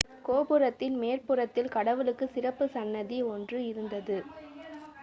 கோபுரத்தின் 0.25 0.95
மேற்புறத்தில் 0.99 1.69
கடவுளுக்குச் 1.69 2.33
சிறப்பு 2.33 2.67
சன்னதி 2.69 3.19
ஒன்று 3.31 3.59
இருந்தது 3.65 4.19